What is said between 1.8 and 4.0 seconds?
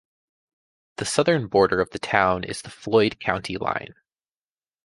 the town is the Floyd County line.